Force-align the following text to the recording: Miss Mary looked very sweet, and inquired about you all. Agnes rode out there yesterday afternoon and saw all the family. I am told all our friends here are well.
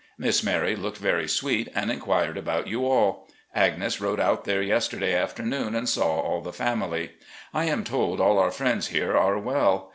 Miss 0.17 0.41
Mary 0.43 0.75
looked 0.75 0.97
very 0.97 1.27
sweet, 1.27 1.69
and 1.75 1.91
inquired 1.91 2.35
about 2.35 2.65
you 2.65 2.87
all. 2.87 3.29
Agnes 3.53 4.01
rode 4.01 4.19
out 4.19 4.45
there 4.45 4.63
yesterday 4.63 5.13
afternoon 5.13 5.75
and 5.75 5.87
saw 5.87 6.19
all 6.21 6.41
the 6.41 6.51
family. 6.51 7.11
I 7.53 7.65
am 7.65 7.83
told 7.83 8.19
all 8.19 8.39
our 8.39 8.49
friends 8.49 8.87
here 8.87 9.15
are 9.15 9.37
well. 9.37 9.89